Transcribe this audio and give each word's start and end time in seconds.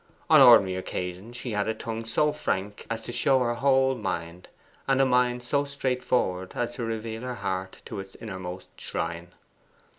On 0.31 0.41
ordinary 0.41 0.77
occasions 0.77 1.37
she 1.37 1.51
had 1.51 1.67
a 1.67 1.75
tongue 1.75 2.05
so 2.05 2.31
frank 2.31 2.87
as 2.89 3.03
to 3.03 3.11
show 3.11 3.37
her 3.41 3.53
whole 3.53 3.93
mind, 3.93 4.47
and 4.87 4.99
a 4.99 5.05
mind 5.05 5.43
so 5.43 5.63
straightforward 5.63 6.53
as 6.55 6.73
to 6.73 6.83
reveal 6.83 7.21
her 7.21 7.35
heart 7.35 7.83
to 7.85 7.99
its 7.99 8.15
innermost 8.15 8.69
shrine. 8.81 9.27